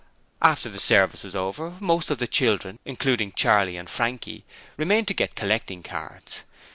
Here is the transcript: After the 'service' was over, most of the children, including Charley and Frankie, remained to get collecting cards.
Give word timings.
After 0.41 0.67
the 0.67 0.79
'service' 0.79 1.21
was 1.23 1.35
over, 1.35 1.75
most 1.79 2.09
of 2.09 2.17
the 2.17 2.25
children, 2.25 2.79
including 2.85 3.33
Charley 3.33 3.77
and 3.77 3.87
Frankie, 3.87 4.45
remained 4.75 5.07
to 5.09 5.13
get 5.13 5.35
collecting 5.35 5.83
cards. 5.83 6.41